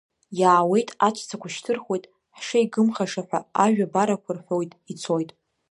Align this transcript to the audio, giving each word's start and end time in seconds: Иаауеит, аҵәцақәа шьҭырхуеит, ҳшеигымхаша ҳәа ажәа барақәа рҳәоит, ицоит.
Иаауеит, 0.39 0.89
аҵәцақәа 1.07 1.47
шьҭырхуеит, 1.53 2.03
ҳшеигымхаша 2.37 3.21
ҳәа 3.27 3.39
ажәа 3.63 3.87
барақәа 3.93 4.31
рҳәоит, 4.37 4.71
ицоит. 4.91 5.29